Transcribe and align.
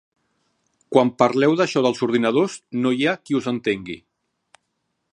Quan 0.95 1.11
parleu 1.23 1.53
d'això 1.59 1.85
dels 1.87 2.03
ordinadors 2.09 2.57
no 2.87 2.95
hi 3.01 3.07
ha 3.13 3.17
qui 3.23 3.41
us 3.41 3.51
entengui. 3.55 4.03